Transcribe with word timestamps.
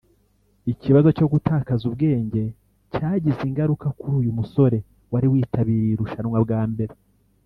Ikibazo 0.71 1.09
cyo 1.17 1.25
gutakaza 1.33 1.83
ubwenge 1.89 2.43
cyagize 2.93 3.41
ingaruka 3.49 3.87
kuri 3.97 4.13
uyu 4.21 4.31
musore 4.39 4.77
wari 5.11 5.27
witabiriye 5.33 5.91
irushanwa 5.93 6.37
bwa 6.45 6.61
mbere 6.73 6.93